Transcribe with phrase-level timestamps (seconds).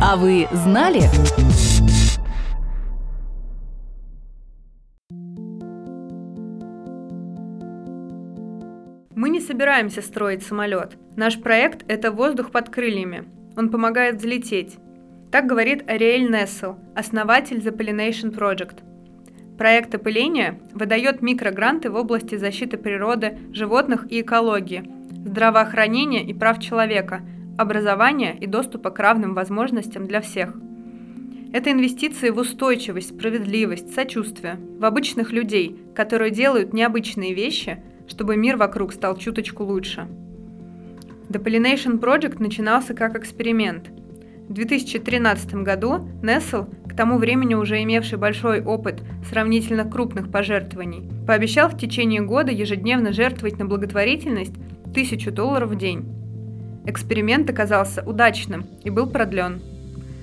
[0.00, 1.02] А вы знали?
[9.16, 10.96] Мы не собираемся строить самолет.
[11.16, 13.24] Наш проект– это воздух под крыльями.
[13.56, 14.78] Он помогает взлететь.
[15.32, 18.84] Так говорит Ариэль Нессел, основатель The Pollination Project.
[19.58, 24.88] Проект опыления выдает микрогранты в области защиты природы, животных и экологии,
[25.26, 27.22] здравоохранения и прав человека,
[27.58, 30.54] образования и доступа к равным возможностям для всех.
[31.52, 38.56] Это инвестиции в устойчивость, справедливость, сочувствие, в обычных людей, которые делают необычные вещи, чтобы мир
[38.56, 40.06] вокруг стал чуточку лучше.
[41.28, 43.90] The Pollination Project начинался как эксперимент.
[44.48, 51.68] В 2013 году Nessel, к тому времени уже имевший большой опыт сравнительно крупных пожертвований, пообещал
[51.68, 54.54] в течение года ежедневно жертвовать на благотворительность
[54.94, 56.17] тысячу долларов в день.
[56.88, 59.60] Эксперимент оказался удачным и был продлен.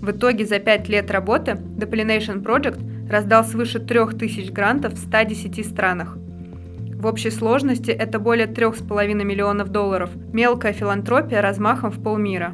[0.00, 5.66] В итоге за пять лет работы The Pollination Project раздал свыше 3000 грантов в 110
[5.66, 6.16] странах.
[6.16, 12.52] В общей сложности это более 3,5 миллионов долларов, мелкая филантропия размахом в полмира.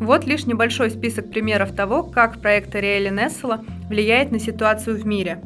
[0.00, 5.38] Вот лишь небольшой список примеров того, как проект Ариэля Нессела влияет на ситуацию в мире.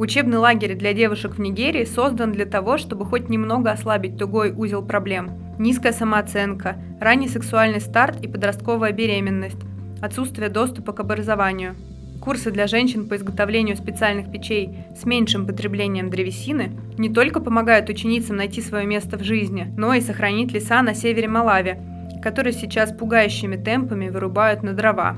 [0.00, 4.82] Учебный лагерь для девушек в Нигерии создан для того, чтобы хоть немного ослабить тугой узел
[4.84, 5.45] проблем.
[5.58, 9.60] Низкая самооценка, ранний сексуальный старт и подростковая беременность,
[10.00, 11.74] отсутствие доступа к образованию–
[12.20, 18.36] Курсы для женщин по изготовлению специальных печей с меньшим потреблением древесины не только помогают ученицам
[18.36, 21.76] найти свое место в жизни, но и сохранить леса на севере Малави,
[22.22, 25.16] которые сейчас пугающими темпами вырубают на дрова.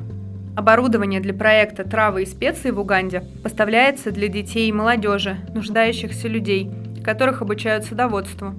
[0.55, 6.70] Оборудование для проекта «Травы и специи» в Уганде поставляется для детей и молодежи, нуждающихся людей,
[7.05, 8.55] которых обучают садоводству.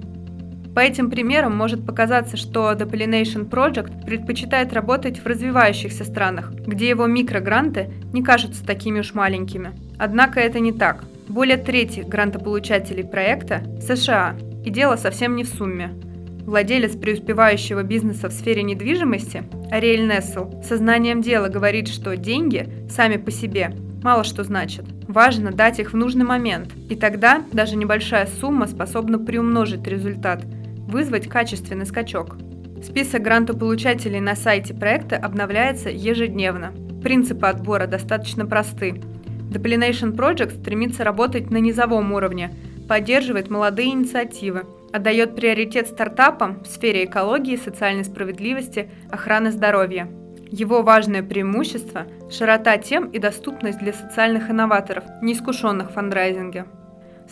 [0.74, 6.88] По этим примерам может показаться, что The Pollination Project предпочитает работать в развивающихся странах, где
[6.88, 9.72] его микрогранты не кажутся такими уж маленькими.
[9.98, 11.04] Однако это не так.
[11.28, 15.90] Более трети грантополучателей проекта– США, и дело совсем не в сумме.
[16.46, 23.30] Владелец преуспевающего бизнеса в сфере недвижимости, Ариэль Нессел, сознанием дела говорит, что деньги сами по
[23.30, 24.86] себе мало что значат.
[25.08, 30.44] Важно дать их в нужный момент, и тогда даже небольшая сумма способна приумножить результат–
[30.90, 32.36] вызвать качественный скачок.
[32.82, 36.72] Список грантополучателей на сайте проекта обновляется ежедневно.
[37.02, 39.00] Принципы отбора достаточно просты.
[39.50, 42.54] The Pollination Project стремится работать на низовом уровне,
[42.88, 50.08] поддерживает молодые инициативы, отдает приоритет стартапам в сфере экологии, социальной справедливости, охраны здоровья.
[50.50, 56.66] Его важное преимущество– широта тем и доступность для социальных инноваторов, неискушенных в фандрайзинге.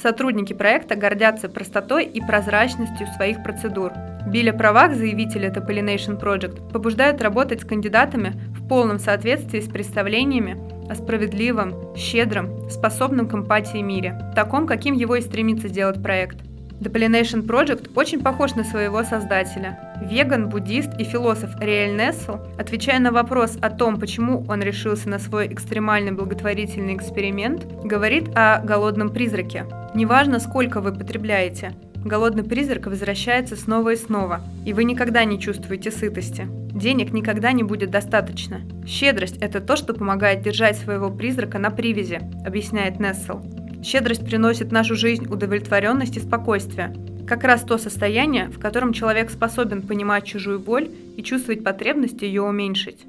[0.01, 3.93] Сотрудники проекта гордятся простотой и прозрачностью своих процедур.
[4.29, 10.57] Билли правах заявителя The Pollination Project побуждают работать с кандидатами в полном соответствии с представлениями
[10.89, 16.39] о справедливом, щедром, способном к эмпатии мире, таком, каким его и стремится сделать проект.
[16.81, 19.97] The Pollination Project очень похож на своего создателя.
[20.01, 25.19] Веган, буддист и философ Риэль Нессел, отвечая на вопрос о том, почему он решился на
[25.19, 29.67] свой экстремальный благотворительный эксперимент, говорит о голодном призраке.
[29.95, 31.73] Неважно, сколько вы потребляете,
[32.05, 36.47] голодный призрак возвращается снова и снова, и вы никогда не чувствуете сытости.
[36.73, 38.61] Денег никогда не будет достаточно.
[38.87, 43.43] Щедрость– это то, что помогает держать своего призрака на привязи, объясняет Нессел.
[43.83, 46.95] Щедрость приносит в нашу жизнь удовлетворенность и спокойствие.
[47.27, 52.43] Как раз то состояние, в котором человек способен понимать чужую боль и чувствовать потребность ее
[52.43, 53.07] уменьшить.